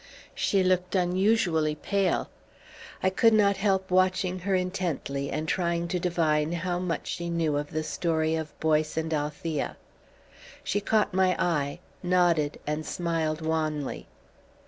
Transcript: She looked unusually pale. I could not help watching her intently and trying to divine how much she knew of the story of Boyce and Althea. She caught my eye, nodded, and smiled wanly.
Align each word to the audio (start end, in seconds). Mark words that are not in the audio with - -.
She 0.33 0.63
looked 0.63 0.95
unusually 0.95 1.75
pale. 1.75 2.27
I 3.03 3.11
could 3.11 3.33
not 3.33 3.57
help 3.57 3.91
watching 3.91 4.39
her 4.39 4.55
intently 4.55 5.29
and 5.29 5.47
trying 5.47 5.87
to 5.89 5.99
divine 5.99 6.53
how 6.53 6.79
much 6.79 7.05
she 7.05 7.29
knew 7.29 7.55
of 7.55 7.69
the 7.69 7.83
story 7.83 8.33
of 8.33 8.59
Boyce 8.59 8.97
and 8.97 9.13
Althea. 9.13 9.77
She 10.63 10.81
caught 10.81 11.13
my 11.13 11.35
eye, 11.37 11.81
nodded, 12.01 12.59
and 12.65 12.83
smiled 12.83 13.41
wanly. 13.45 14.07